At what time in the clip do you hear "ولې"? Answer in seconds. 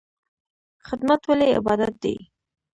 1.29-1.47